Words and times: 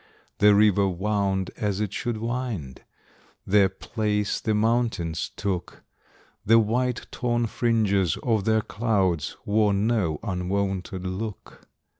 The 0.39 0.55
river 0.55 0.89
wound 0.89 1.51
as 1.57 1.79
it 1.79 1.93
should 1.93 2.17
wind; 2.17 2.81
Their 3.45 3.69
place 3.69 4.39
the 4.39 4.55
mountains 4.55 5.29
took; 5.35 5.83
The 6.43 6.57
white 6.57 7.05
torn 7.11 7.45
fringes 7.45 8.17
of 8.23 8.45
their 8.45 8.61
clouds 8.61 9.37
Wore 9.45 9.75
no 9.75 10.19
unwonted 10.23 11.05
look. 11.05 11.67